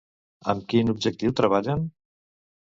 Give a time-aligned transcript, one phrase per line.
[0.53, 1.85] Amb quin objectiu treballen?